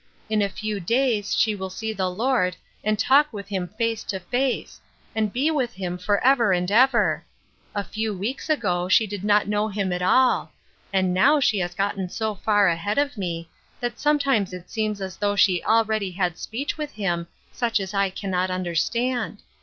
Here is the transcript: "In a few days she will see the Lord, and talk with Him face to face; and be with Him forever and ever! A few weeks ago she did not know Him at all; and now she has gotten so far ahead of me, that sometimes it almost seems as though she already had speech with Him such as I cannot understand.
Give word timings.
"In 0.31 0.41
a 0.41 0.49
few 0.49 0.79
days 0.79 1.35
she 1.37 1.53
will 1.53 1.69
see 1.69 1.93
the 1.93 2.09
Lord, 2.09 2.55
and 2.83 2.97
talk 2.97 3.31
with 3.31 3.49
Him 3.49 3.67
face 3.77 4.03
to 4.05 4.19
face; 4.19 4.81
and 5.13 5.31
be 5.31 5.51
with 5.51 5.73
Him 5.73 5.99
forever 5.99 6.51
and 6.51 6.71
ever! 6.71 7.23
A 7.75 7.83
few 7.83 8.11
weeks 8.11 8.49
ago 8.49 8.89
she 8.89 9.05
did 9.05 9.23
not 9.23 9.47
know 9.47 9.67
Him 9.67 9.93
at 9.93 10.01
all; 10.01 10.53
and 10.91 11.13
now 11.13 11.39
she 11.39 11.59
has 11.59 11.75
gotten 11.75 12.09
so 12.09 12.33
far 12.33 12.67
ahead 12.67 12.97
of 12.97 13.15
me, 13.15 13.47
that 13.79 13.99
sometimes 13.99 14.53
it 14.53 14.61
almost 14.65 14.73
seems 14.73 15.01
as 15.01 15.17
though 15.17 15.35
she 15.35 15.63
already 15.63 16.09
had 16.09 16.35
speech 16.39 16.79
with 16.79 16.93
Him 16.93 17.27
such 17.51 17.79
as 17.79 17.93
I 17.93 18.09
cannot 18.09 18.49
understand. 18.49 19.43